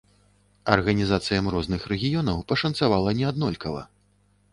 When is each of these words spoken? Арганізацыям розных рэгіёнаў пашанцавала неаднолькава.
Арганізацыям 0.75 1.49
розных 1.55 1.85
рэгіёнаў 1.91 2.39
пашанцавала 2.53 3.13
неаднолькава. 3.21 3.85